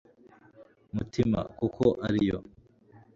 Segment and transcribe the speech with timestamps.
[0.95, 2.37] mutima, kuko ariyo